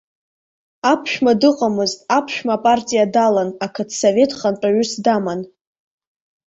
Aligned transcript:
Аԥшәма 0.91 1.33
дыҟамызт, 1.41 1.99
аԥшәма 2.17 2.53
апартиа 2.59 3.05
далан, 3.13 3.49
ақыҭсовет 3.65 4.31
хантәаҩыс 4.39 4.91
даман. 5.03 5.41